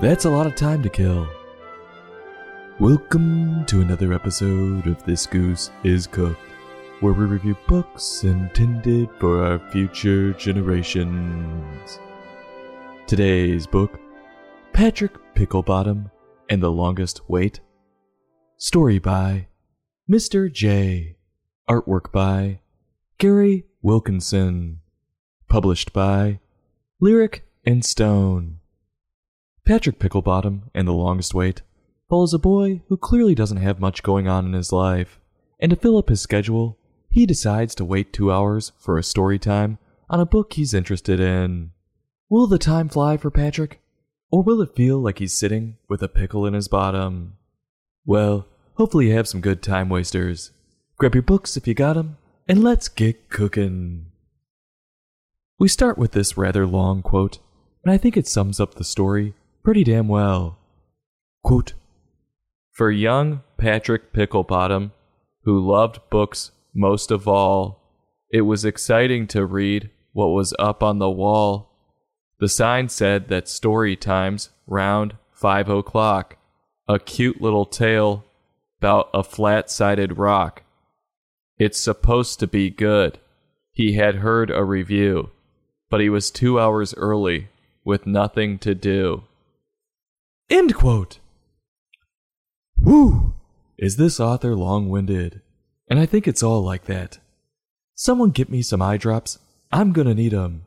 That's 0.00 0.26
a 0.26 0.30
lot 0.30 0.46
of 0.46 0.54
time 0.54 0.80
to 0.84 0.88
kill. 0.88 1.28
Welcome 2.78 3.66
to 3.66 3.80
another 3.80 4.12
episode 4.12 4.86
of 4.86 5.02
This 5.04 5.26
Goose 5.26 5.72
is 5.82 6.06
Cooked, 6.06 6.40
where 7.00 7.12
we 7.12 7.24
review 7.24 7.56
books 7.66 8.22
intended 8.22 9.08
for 9.18 9.44
our 9.44 9.58
future 9.72 10.34
generations. 10.34 11.98
Today's 13.08 13.66
book 13.66 13.98
Patrick 14.72 15.14
Picklebottom 15.34 16.12
and 16.48 16.62
the 16.62 16.70
Longest 16.70 17.28
Wait. 17.28 17.58
Story 18.56 19.00
by 19.00 19.48
Mr. 20.08 20.52
J. 20.52 21.16
Artwork 21.68 22.12
by 22.12 22.60
Gary 23.18 23.64
Wilkinson. 23.82 24.78
Published 25.48 25.92
by 25.92 26.38
Lyric 27.00 27.48
and 27.66 27.84
Stone. 27.84 28.57
Patrick 29.68 29.98
Picklebottom 29.98 30.62
and 30.74 30.88
the 30.88 30.92
Longest 30.92 31.34
Wait 31.34 31.60
follows 32.08 32.32
a 32.32 32.38
boy 32.38 32.80
who 32.88 32.96
clearly 32.96 33.34
doesn't 33.34 33.58
have 33.58 33.78
much 33.78 34.02
going 34.02 34.26
on 34.26 34.46
in 34.46 34.54
his 34.54 34.72
life, 34.72 35.20
and 35.60 35.68
to 35.68 35.76
fill 35.76 35.98
up 35.98 36.08
his 36.08 36.22
schedule, 36.22 36.78
he 37.10 37.26
decides 37.26 37.74
to 37.74 37.84
wait 37.84 38.10
two 38.10 38.32
hours 38.32 38.72
for 38.78 38.96
a 38.96 39.02
story 39.02 39.38
time 39.38 39.76
on 40.08 40.20
a 40.20 40.24
book 40.24 40.54
he's 40.54 40.72
interested 40.72 41.20
in. 41.20 41.72
Will 42.30 42.46
the 42.46 42.56
time 42.56 42.88
fly 42.88 43.18
for 43.18 43.30
Patrick? 43.30 43.82
Or 44.30 44.42
will 44.42 44.62
it 44.62 44.74
feel 44.74 45.00
like 45.00 45.18
he's 45.18 45.34
sitting 45.34 45.76
with 45.86 46.02
a 46.02 46.08
pickle 46.08 46.46
in 46.46 46.54
his 46.54 46.66
bottom? 46.66 47.36
Well, 48.06 48.46
hopefully 48.76 49.08
you 49.08 49.14
have 49.16 49.28
some 49.28 49.42
good 49.42 49.60
time 49.60 49.90
wasters. 49.90 50.50
Grab 50.96 51.14
your 51.14 51.20
books 51.20 51.58
if 51.58 51.68
you 51.68 51.74
got 51.74 51.98
'em, 51.98 52.16
and 52.48 52.64
let's 52.64 52.88
get 52.88 53.28
cooking. 53.28 54.06
We 55.58 55.68
start 55.68 55.98
with 55.98 56.12
this 56.12 56.38
rather 56.38 56.66
long 56.66 57.02
quote, 57.02 57.38
and 57.84 57.92
I 57.92 57.98
think 57.98 58.16
it 58.16 58.26
sums 58.26 58.60
up 58.60 58.76
the 58.76 58.82
story 58.82 59.34
pretty 59.62 59.84
damn 59.84 60.08
well. 60.08 60.58
Quote 61.42 61.74
For 62.72 62.90
young 62.90 63.42
Patrick 63.56 64.12
Picklebottom, 64.12 64.92
who 65.42 65.66
loved 65.66 66.00
books 66.10 66.52
most 66.74 67.10
of 67.10 67.26
all, 67.26 67.82
it 68.30 68.42
was 68.42 68.64
exciting 68.64 69.26
to 69.28 69.46
read 69.46 69.90
what 70.12 70.28
was 70.28 70.54
up 70.58 70.82
on 70.82 70.98
the 70.98 71.10
wall. 71.10 71.70
The 72.40 72.48
sign 72.48 72.88
said 72.88 73.28
that 73.28 73.48
story 73.48 73.96
times 73.96 74.50
round 74.66 75.16
five 75.32 75.68
o'clock. 75.68 76.36
A 76.88 76.98
cute 76.98 77.40
little 77.40 77.66
tale 77.66 78.24
about 78.80 79.10
a 79.12 79.22
flat 79.22 79.70
sided 79.70 80.18
rock. 80.18 80.62
It's 81.58 81.78
supposed 81.78 82.40
to 82.40 82.46
be 82.46 82.70
good. 82.70 83.18
He 83.72 83.94
had 83.94 84.16
heard 84.16 84.50
a 84.50 84.64
review, 84.64 85.30
but 85.90 86.00
he 86.00 86.08
was 86.08 86.30
two 86.30 86.58
hours 86.58 86.94
early 86.94 87.48
with 87.84 88.06
nothing 88.06 88.58
to 88.60 88.74
do. 88.74 89.24
End 90.50 90.74
quote. 90.74 91.18
Whew! 92.82 93.34
Is 93.78 93.96
this 93.96 94.18
author 94.18 94.56
long 94.56 94.88
winded? 94.88 95.42
And 95.90 95.98
I 95.98 96.06
think 96.06 96.26
it's 96.26 96.42
all 96.42 96.62
like 96.62 96.86
that. 96.86 97.18
Someone 97.94 98.30
get 98.30 98.48
me 98.48 98.62
some 98.62 98.80
eye 98.80 98.96
drops. 98.96 99.38
I'm 99.70 99.92
gonna 99.92 100.14
need 100.14 100.32
'em. 100.32 100.62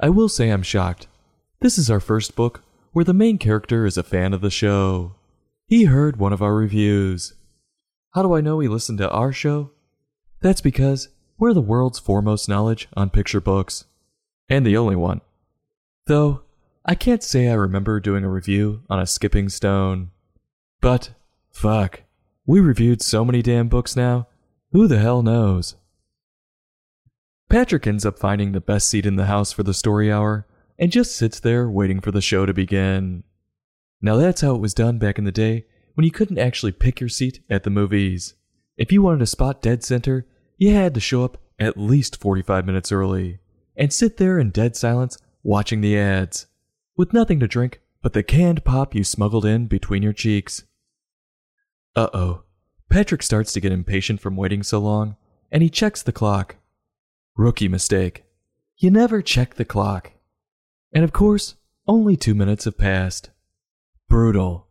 I 0.00 0.10
will 0.10 0.28
say 0.28 0.50
I'm 0.50 0.62
shocked. 0.62 1.08
This 1.60 1.76
is 1.76 1.90
our 1.90 1.98
first 1.98 2.36
book 2.36 2.62
where 2.92 3.04
the 3.04 3.12
main 3.12 3.36
character 3.38 3.84
is 3.84 3.98
a 3.98 4.02
fan 4.02 4.32
of 4.32 4.40
the 4.40 4.50
show. 4.50 5.14
He 5.66 5.84
heard 5.84 6.16
one 6.16 6.32
of 6.32 6.40
our 6.40 6.54
reviews. 6.54 7.34
How 8.14 8.22
do 8.22 8.34
I 8.34 8.40
know 8.40 8.60
he 8.60 8.68
listened 8.68 8.98
to 8.98 9.10
our 9.10 9.32
show? 9.32 9.72
That's 10.40 10.60
because 10.60 11.08
we're 11.36 11.52
the 11.52 11.60
world's 11.60 11.98
foremost 11.98 12.48
knowledge 12.48 12.88
on 12.96 13.10
picture 13.10 13.40
books. 13.40 13.84
And 14.48 14.64
the 14.64 14.76
only 14.76 14.96
one. 14.96 15.20
Though, 16.06 16.42
I 16.88 16.94
can't 16.94 17.22
say 17.22 17.48
I 17.48 17.52
remember 17.52 18.00
doing 18.00 18.24
a 18.24 18.30
review 18.30 18.80
on 18.88 18.98
a 18.98 19.06
skipping 19.06 19.50
stone. 19.50 20.10
But, 20.80 21.10
fuck, 21.50 22.04
we 22.46 22.60
reviewed 22.60 23.02
so 23.02 23.26
many 23.26 23.42
damn 23.42 23.68
books 23.68 23.94
now, 23.94 24.26
who 24.72 24.88
the 24.88 24.98
hell 24.98 25.20
knows? 25.20 25.76
Patrick 27.50 27.86
ends 27.86 28.06
up 28.06 28.18
finding 28.18 28.52
the 28.52 28.62
best 28.62 28.88
seat 28.88 29.04
in 29.04 29.16
the 29.16 29.26
house 29.26 29.52
for 29.52 29.62
the 29.62 29.74
story 29.74 30.10
hour 30.10 30.46
and 30.78 30.90
just 30.90 31.14
sits 31.14 31.38
there 31.38 31.68
waiting 31.68 32.00
for 32.00 32.10
the 32.10 32.22
show 32.22 32.46
to 32.46 32.54
begin. 32.54 33.22
Now 34.00 34.16
that's 34.16 34.40
how 34.40 34.54
it 34.54 34.62
was 34.62 34.72
done 34.72 34.98
back 34.98 35.18
in 35.18 35.24
the 35.24 35.30
day 35.30 35.66
when 35.92 36.06
you 36.06 36.10
couldn't 36.10 36.38
actually 36.38 36.72
pick 36.72 37.00
your 37.00 37.10
seat 37.10 37.40
at 37.50 37.64
the 37.64 37.70
movies. 37.70 38.32
If 38.78 38.92
you 38.92 39.02
wanted 39.02 39.20
a 39.20 39.26
spot 39.26 39.60
dead 39.60 39.84
center, 39.84 40.26
you 40.56 40.72
had 40.72 40.94
to 40.94 41.00
show 41.00 41.22
up 41.22 41.36
at 41.58 41.76
least 41.76 42.18
45 42.18 42.64
minutes 42.64 42.90
early 42.90 43.40
and 43.76 43.92
sit 43.92 44.16
there 44.16 44.38
in 44.38 44.48
dead 44.48 44.74
silence 44.74 45.18
watching 45.42 45.82
the 45.82 45.98
ads 45.98 46.46
with 46.98 47.14
nothing 47.14 47.40
to 47.40 47.48
drink 47.48 47.80
but 48.02 48.12
the 48.12 48.22
canned 48.22 48.64
pop 48.64 48.94
you 48.94 49.02
smuggled 49.02 49.44
in 49.44 49.66
between 49.66 50.02
your 50.02 50.12
cheeks. 50.12 50.64
Uh 51.96 52.08
oh. 52.12 52.42
Patrick 52.90 53.22
starts 53.22 53.52
to 53.52 53.60
get 53.60 53.72
impatient 53.72 54.20
from 54.20 54.36
waiting 54.36 54.62
so 54.62 54.78
long, 54.78 55.16
and 55.50 55.62
he 55.62 55.68
checks 55.68 56.02
the 56.02 56.12
clock. 56.12 56.56
Rookie 57.36 57.68
mistake. 57.68 58.24
You 58.76 58.90
never 58.90 59.20
check 59.20 59.54
the 59.54 59.64
clock. 59.64 60.12
And 60.92 61.04
of 61.04 61.12
course, 61.12 61.56
only 61.86 62.16
two 62.16 62.34
minutes 62.34 62.64
have 62.64 62.78
passed. 62.78 63.30
Brutal. 64.08 64.68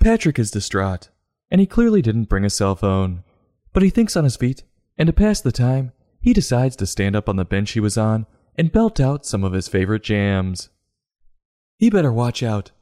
Patrick 0.00 0.38
is 0.38 0.50
distraught, 0.50 1.08
and 1.50 1.60
he 1.60 1.66
clearly 1.66 2.00
didn't 2.00 2.28
bring 2.28 2.44
a 2.44 2.50
cell 2.50 2.76
phone, 2.76 3.24
but 3.72 3.82
he 3.82 3.90
thinks 3.90 4.16
on 4.16 4.24
his 4.24 4.36
feet, 4.36 4.62
and 4.96 5.06
to 5.08 5.12
pass 5.12 5.40
the 5.40 5.52
time, 5.52 5.92
he 6.20 6.32
decides 6.32 6.76
to 6.76 6.86
stand 6.86 7.14
up 7.14 7.28
on 7.28 7.36
the 7.36 7.44
bench 7.44 7.72
he 7.72 7.80
was 7.80 7.98
on 7.98 8.26
and 8.56 8.72
belt 8.72 9.00
out 9.00 9.26
some 9.26 9.44
of 9.44 9.52
his 9.52 9.68
favorite 9.68 10.02
jams. 10.02 10.70
He 11.78 11.90
better 11.90 12.12
watch 12.12 12.42
out. 12.42 12.72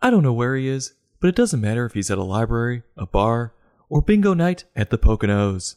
I 0.00 0.08
don't 0.08 0.22
know 0.22 0.32
where 0.32 0.56
he 0.56 0.68
is, 0.68 0.94
but 1.20 1.28
it 1.28 1.34
doesn't 1.34 1.60
matter 1.60 1.84
if 1.84 1.94
he's 1.94 2.10
at 2.10 2.18
a 2.18 2.22
library, 2.22 2.84
a 2.96 3.04
bar, 3.04 3.54
or 3.88 4.00
bingo 4.00 4.34
night 4.34 4.64
at 4.76 4.90
the 4.90 4.98
Poconos. 4.98 5.74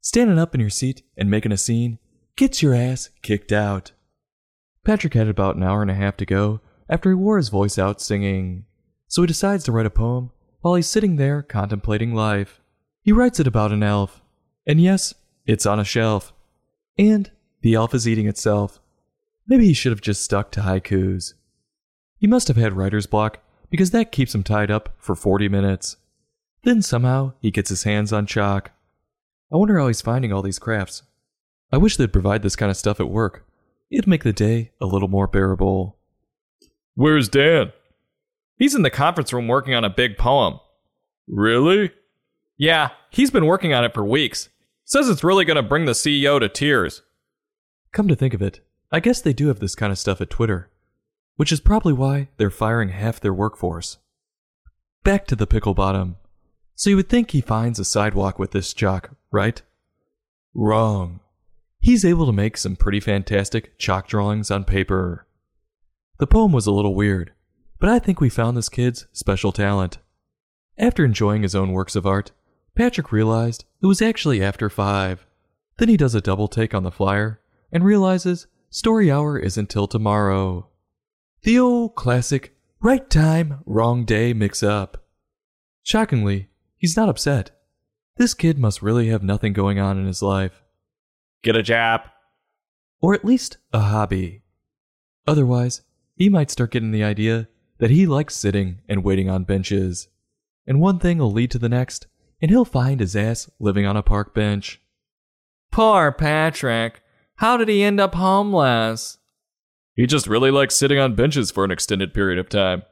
Standing 0.00 0.38
up 0.38 0.54
in 0.54 0.60
your 0.60 0.70
seat 0.70 1.02
and 1.16 1.30
making 1.30 1.52
a 1.52 1.56
scene 1.56 1.98
gets 2.36 2.62
your 2.62 2.74
ass 2.74 3.10
kicked 3.22 3.52
out. 3.52 3.92
Patrick 4.84 5.14
had 5.14 5.28
about 5.28 5.54
an 5.54 5.62
hour 5.62 5.80
and 5.80 5.90
a 5.90 5.94
half 5.94 6.16
to 6.16 6.26
go 6.26 6.60
after 6.90 7.10
he 7.10 7.14
wore 7.14 7.36
his 7.36 7.48
voice 7.48 7.78
out 7.78 8.00
singing, 8.00 8.64
so 9.06 9.22
he 9.22 9.26
decides 9.26 9.62
to 9.64 9.72
write 9.72 9.86
a 9.86 9.90
poem 9.90 10.32
while 10.60 10.74
he's 10.74 10.88
sitting 10.88 11.16
there 11.16 11.42
contemplating 11.42 12.12
life. 12.12 12.60
He 13.02 13.12
writes 13.12 13.38
it 13.38 13.46
about 13.46 13.72
an 13.72 13.84
elf, 13.84 14.20
and 14.66 14.80
yes, 14.80 15.14
it's 15.46 15.66
on 15.66 15.78
a 15.78 15.84
shelf. 15.84 16.32
And 16.98 17.30
the 17.60 17.74
elf 17.74 17.94
is 17.94 18.08
eating 18.08 18.26
itself. 18.26 18.80
Maybe 19.46 19.66
he 19.66 19.72
should 19.72 19.92
have 19.92 20.00
just 20.00 20.22
stuck 20.22 20.50
to 20.52 20.60
haikus. 20.60 21.34
He 22.18 22.26
must 22.26 22.48
have 22.48 22.56
had 22.56 22.76
writer's 22.76 23.06
block 23.06 23.38
because 23.70 23.90
that 23.92 24.12
keeps 24.12 24.34
him 24.34 24.42
tied 24.42 24.70
up 24.70 24.94
for 24.98 25.14
40 25.14 25.48
minutes. 25.48 25.96
Then 26.64 26.82
somehow 26.82 27.34
he 27.40 27.50
gets 27.50 27.70
his 27.70 27.84
hands 27.84 28.12
on 28.12 28.26
chalk. 28.26 28.72
I 29.52 29.56
wonder 29.56 29.78
how 29.78 29.86
he's 29.86 30.02
finding 30.02 30.32
all 30.32 30.42
these 30.42 30.58
crafts. 30.58 31.02
I 31.72 31.76
wish 31.76 31.96
they'd 31.96 32.12
provide 32.12 32.42
this 32.42 32.56
kind 32.56 32.70
of 32.70 32.76
stuff 32.76 33.00
at 33.00 33.08
work. 33.08 33.46
It'd 33.90 34.06
make 34.06 34.24
the 34.24 34.32
day 34.32 34.72
a 34.80 34.86
little 34.86 35.08
more 35.08 35.26
bearable. 35.26 35.96
Where's 36.94 37.28
Dan? 37.28 37.72
He's 38.56 38.74
in 38.74 38.82
the 38.82 38.90
conference 38.90 39.32
room 39.32 39.46
working 39.48 39.74
on 39.74 39.84
a 39.84 39.90
big 39.90 40.18
poem. 40.18 40.58
Really? 41.28 41.92
Yeah, 42.56 42.90
he's 43.10 43.30
been 43.30 43.46
working 43.46 43.72
on 43.72 43.84
it 43.84 43.94
for 43.94 44.04
weeks. 44.04 44.48
Says 44.84 45.08
it's 45.08 45.22
really 45.22 45.44
going 45.44 45.56
to 45.56 45.62
bring 45.62 45.84
the 45.84 45.92
CEO 45.92 46.40
to 46.40 46.48
tears. 46.48 47.02
Come 47.92 48.08
to 48.08 48.16
think 48.16 48.34
of 48.34 48.42
it, 48.42 48.60
I 48.90 49.00
guess 49.00 49.20
they 49.20 49.32
do 49.32 49.48
have 49.48 49.60
this 49.60 49.74
kind 49.74 49.92
of 49.92 49.98
stuff 49.98 50.20
at 50.20 50.30
Twitter, 50.30 50.70
which 51.38 51.52
is 51.52 51.60
probably 51.60 51.92
why 51.92 52.26
they're 52.36 52.50
firing 52.50 52.88
half 52.88 53.20
their 53.20 53.32
workforce. 53.32 53.98
Back 55.04 55.24
to 55.28 55.36
the 55.36 55.46
pickle 55.46 55.72
bottom. 55.72 56.16
So 56.74 56.90
you 56.90 56.96
would 56.96 57.08
think 57.08 57.30
he 57.30 57.40
finds 57.40 57.78
a 57.78 57.84
sidewalk 57.84 58.40
with 58.40 58.50
this 58.50 58.74
jock, 58.74 59.10
right? 59.30 59.62
Wrong. 60.52 61.20
He's 61.78 62.04
able 62.04 62.26
to 62.26 62.32
make 62.32 62.56
some 62.56 62.74
pretty 62.74 62.98
fantastic 62.98 63.78
chalk 63.78 64.08
drawings 64.08 64.50
on 64.50 64.64
paper. 64.64 65.28
The 66.18 66.26
poem 66.26 66.50
was 66.50 66.66
a 66.66 66.72
little 66.72 66.96
weird, 66.96 67.32
but 67.78 67.88
I 67.88 68.00
think 68.00 68.20
we 68.20 68.28
found 68.28 68.56
this 68.56 68.68
kid's 68.68 69.06
special 69.12 69.52
talent. 69.52 69.98
After 70.76 71.04
enjoying 71.04 71.42
his 71.42 71.54
own 71.54 71.70
works 71.70 71.94
of 71.94 72.04
art, 72.04 72.32
Patrick 72.74 73.12
realized 73.12 73.64
it 73.80 73.86
was 73.86 74.02
actually 74.02 74.42
after 74.42 74.68
five. 74.68 75.24
Then 75.78 75.88
he 75.88 75.96
does 75.96 76.16
a 76.16 76.20
double 76.20 76.48
take 76.48 76.74
on 76.74 76.82
the 76.82 76.90
flyer 76.90 77.40
and 77.70 77.84
realizes 77.84 78.48
story 78.70 79.08
hour 79.08 79.38
isn't 79.38 79.70
till 79.70 79.86
tomorrow. 79.86 80.66
The 81.42 81.58
old 81.58 81.94
classic 81.94 82.56
right 82.80 83.08
time, 83.08 83.60
wrong 83.64 84.04
day 84.04 84.32
mix 84.32 84.62
up. 84.62 85.06
Shockingly, 85.82 86.48
he's 86.76 86.96
not 86.96 87.08
upset. 87.08 87.52
This 88.16 88.34
kid 88.34 88.58
must 88.58 88.82
really 88.82 89.08
have 89.08 89.22
nothing 89.22 89.52
going 89.52 89.78
on 89.78 89.98
in 89.98 90.06
his 90.06 90.22
life. 90.22 90.62
Get 91.42 91.56
a 91.56 91.62
job. 91.62 92.02
Or 93.00 93.14
at 93.14 93.24
least 93.24 93.58
a 93.72 93.78
hobby. 93.78 94.42
Otherwise, 95.26 95.82
he 96.16 96.28
might 96.28 96.50
start 96.50 96.72
getting 96.72 96.90
the 96.90 97.04
idea 97.04 97.48
that 97.78 97.90
he 97.90 98.06
likes 98.06 98.34
sitting 98.34 98.80
and 98.88 99.04
waiting 99.04 99.30
on 99.30 99.44
benches. 99.44 100.08
And 100.66 100.80
one 100.80 100.98
thing 100.98 101.18
will 101.18 101.30
lead 101.30 101.52
to 101.52 101.58
the 101.58 101.68
next, 101.68 102.08
and 102.42 102.50
he'll 102.50 102.64
find 102.64 102.98
his 102.98 103.14
ass 103.14 103.48
living 103.60 103.86
on 103.86 103.96
a 103.96 104.02
park 104.02 104.34
bench. 104.34 104.80
Poor 105.70 106.10
Patrick. 106.10 107.02
How 107.36 107.56
did 107.56 107.68
he 107.68 107.84
end 107.84 108.00
up 108.00 108.16
homeless? 108.16 109.17
He 109.98 110.06
just 110.06 110.28
really 110.28 110.52
likes 110.52 110.76
sitting 110.76 111.00
on 111.00 111.16
benches 111.16 111.50
for 111.50 111.64
an 111.64 111.72
extended 111.72 112.14
period 112.14 112.38
of 112.38 112.48
time. 112.48 112.84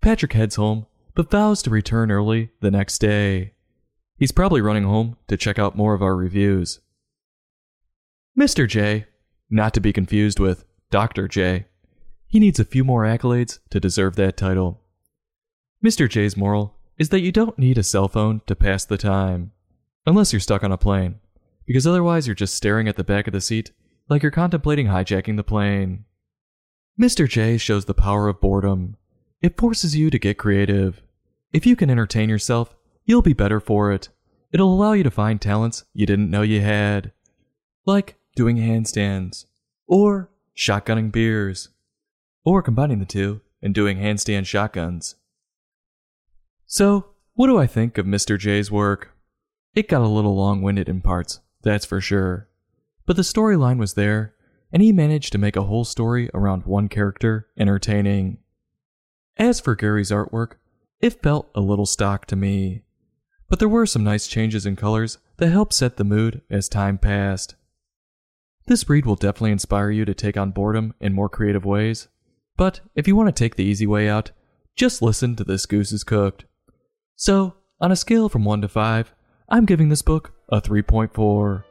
Patrick 0.00 0.32
heads 0.32 0.56
home, 0.56 0.86
but 1.14 1.30
vows 1.30 1.62
to 1.62 1.70
return 1.70 2.10
early 2.10 2.50
the 2.60 2.72
next 2.72 2.98
day. 2.98 3.52
He's 4.16 4.32
probably 4.32 4.60
running 4.60 4.82
home 4.82 5.16
to 5.28 5.36
check 5.36 5.60
out 5.60 5.76
more 5.76 5.94
of 5.94 6.02
our 6.02 6.16
reviews. 6.16 6.80
Mr. 8.36 8.68
J, 8.68 9.06
not 9.48 9.72
to 9.74 9.80
be 9.80 9.92
confused 9.92 10.40
with 10.40 10.64
Dr. 10.90 11.28
J, 11.28 11.66
he 12.26 12.40
needs 12.40 12.58
a 12.58 12.64
few 12.64 12.82
more 12.82 13.04
accolades 13.04 13.60
to 13.70 13.78
deserve 13.78 14.16
that 14.16 14.36
title. 14.36 14.80
Mr. 15.86 16.10
J's 16.10 16.36
moral 16.36 16.74
is 16.98 17.10
that 17.10 17.20
you 17.20 17.30
don't 17.30 17.60
need 17.60 17.78
a 17.78 17.84
cell 17.84 18.08
phone 18.08 18.42
to 18.48 18.56
pass 18.56 18.84
the 18.84 18.98
time, 18.98 19.52
unless 20.04 20.32
you're 20.32 20.40
stuck 20.40 20.64
on 20.64 20.72
a 20.72 20.76
plane, 20.76 21.20
because 21.64 21.86
otherwise 21.86 22.26
you're 22.26 22.34
just 22.34 22.56
staring 22.56 22.88
at 22.88 22.96
the 22.96 23.04
back 23.04 23.28
of 23.28 23.32
the 23.32 23.40
seat 23.40 23.70
like 24.08 24.22
you're 24.22 24.32
contemplating 24.32 24.86
hijacking 24.86 25.36
the 25.36 25.44
plane. 25.44 26.04
Mr. 26.98 27.28
J 27.28 27.58
shows 27.58 27.84
the 27.84 27.94
power 27.94 28.28
of 28.28 28.40
boredom. 28.40 28.96
It 29.40 29.56
forces 29.56 29.94
you 29.94 30.10
to 30.10 30.18
get 30.18 30.36
creative. 30.36 31.00
If 31.52 31.64
you 31.64 31.76
can 31.76 31.90
entertain 31.90 32.28
yourself, 32.28 32.74
you'll 33.04 33.22
be 33.22 33.34
better 33.34 33.60
for 33.60 33.92
it. 33.92 34.08
It'll 34.52 34.74
allow 34.74 34.92
you 34.92 35.04
to 35.04 35.10
find 35.10 35.40
talents 35.40 35.84
you 35.92 36.06
didn't 36.06 36.30
know 36.30 36.42
you 36.42 36.60
had. 36.60 37.12
Like 37.86 38.16
doing 38.34 38.56
handstands, 38.56 39.46
or 39.86 40.30
shotgunning 40.56 41.12
beers, 41.12 41.68
or 42.44 42.62
combining 42.62 42.98
the 42.98 43.06
two 43.06 43.42
and 43.62 43.72
doing 43.74 43.98
handstand 43.98 44.46
shotguns. 44.46 45.14
So, 46.66 47.10
what 47.34 47.46
do 47.46 47.58
I 47.58 47.66
think 47.68 47.96
of 47.96 48.06
Mr. 48.06 48.36
J's 48.36 48.70
work? 48.70 49.12
It 49.74 49.88
got 49.88 50.02
a 50.02 50.08
little 50.08 50.34
long 50.34 50.62
winded 50.62 50.88
in 50.88 51.00
parts, 51.00 51.40
that's 51.62 51.86
for 51.86 52.00
sure. 52.00 52.48
But 53.06 53.16
the 53.16 53.22
storyline 53.22 53.78
was 53.78 53.94
there, 53.94 54.34
and 54.72 54.82
he 54.82 54.92
managed 54.92 55.32
to 55.32 55.38
make 55.38 55.56
a 55.56 55.64
whole 55.64 55.84
story 55.84 56.30
around 56.34 56.64
one 56.64 56.88
character 56.88 57.48
entertaining. 57.58 58.38
As 59.36 59.60
for 59.60 59.74
Gary's 59.74 60.10
artwork, 60.10 60.54
it 61.00 61.22
felt 61.22 61.50
a 61.54 61.60
little 61.60 61.86
stock 61.86 62.26
to 62.26 62.36
me. 62.36 62.82
But 63.48 63.60
there 63.60 63.68
were 63.68 63.86
some 63.86 64.04
nice 64.04 64.26
changes 64.26 64.66
in 64.66 64.76
colors 64.76 65.18
that 65.38 65.50
helped 65.50 65.72
set 65.72 65.96
the 65.96 66.04
mood 66.04 66.42
as 66.50 66.68
time 66.68 66.98
passed. 66.98 67.54
This 68.66 68.88
read 68.88 69.06
will 69.06 69.14
definitely 69.14 69.52
inspire 69.52 69.90
you 69.90 70.04
to 70.04 70.12
take 70.12 70.36
on 70.36 70.50
boredom 70.50 70.94
in 71.00 71.14
more 71.14 71.30
creative 71.30 71.64
ways. 71.64 72.08
But 72.56 72.80
if 72.94 73.08
you 73.08 73.16
want 73.16 73.28
to 73.28 73.32
take 73.32 73.56
the 73.56 73.64
easy 73.64 73.86
way 73.86 74.08
out, 74.08 74.32
just 74.76 75.00
listen 75.00 75.36
to 75.36 75.44
This 75.44 75.64
Goose 75.64 75.92
is 75.92 76.04
Cooked. 76.04 76.44
So, 77.16 77.54
on 77.80 77.90
a 77.90 77.96
scale 77.96 78.28
from 78.28 78.44
1 78.44 78.60
to 78.62 78.68
5, 78.68 79.14
I'm 79.48 79.64
giving 79.64 79.88
this 79.88 80.02
book 80.02 80.34
a 80.50 80.60
3.4. 80.60 81.64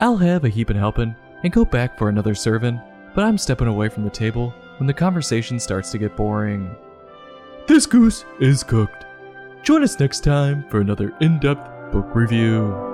I'll 0.00 0.16
have 0.16 0.44
a 0.44 0.48
heapin' 0.48 0.76
helpin' 0.76 1.14
and 1.42 1.52
go 1.52 1.64
back 1.64 1.96
for 1.96 2.08
another 2.08 2.34
serving, 2.34 2.80
but 3.14 3.24
I'm 3.24 3.38
stepping 3.38 3.68
away 3.68 3.88
from 3.88 4.04
the 4.04 4.10
table 4.10 4.54
when 4.78 4.86
the 4.86 4.94
conversation 4.94 5.58
starts 5.58 5.90
to 5.92 5.98
get 5.98 6.16
boring. 6.16 6.74
This 7.66 7.86
goose 7.86 8.24
is 8.40 8.62
cooked. 8.62 9.04
Join 9.62 9.82
us 9.82 10.00
next 10.00 10.24
time 10.24 10.64
for 10.68 10.80
another 10.80 11.12
in 11.20 11.38
depth 11.38 11.92
book 11.92 12.14
review. 12.14 12.89